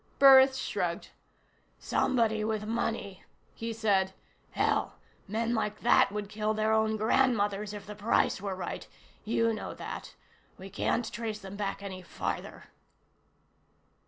Burris 0.17 0.55
shrugged. 0.57 1.09
"Somebody 1.77 2.43
with 2.43 2.65
money," 2.65 3.23
he 3.53 3.71
said. 3.71 4.13
"Hell, 4.49 4.95
men 5.27 5.53
like 5.53 5.81
that 5.81 6.11
would 6.11 6.27
kill 6.27 6.55
their 6.55 6.73
own 6.73 6.97
grandmothers 6.97 7.71
if 7.71 7.85
the 7.85 7.93
price 7.93 8.41
were 8.41 8.55
right 8.55 8.87
you 9.25 9.53
know 9.53 9.75
that. 9.75 10.15
We 10.57 10.71
can't 10.71 11.13
trace 11.13 11.37
them 11.37 11.55
back 11.55 11.83
any 11.83 12.01
farther." 12.01 12.63